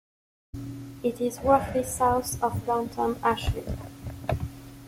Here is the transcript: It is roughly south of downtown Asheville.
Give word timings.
It 1.03 1.21
is 1.21 1.39
roughly 1.41 1.83
south 1.83 2.41
of 2.41 2.65
downtown 2.65 3.19
Asheville. 3.21 3.77